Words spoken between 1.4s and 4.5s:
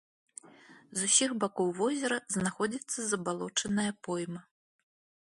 бакоў возера знаходзіцца забалочаная пойма.